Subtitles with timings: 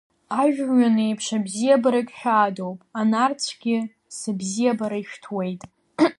[0.41, 3.77] Ажәҩан еиԥш абзиабарагь ҳәаадоуп, анарцәгьы
[4.17, 5.61] сыбзиабара ишәҭуеит.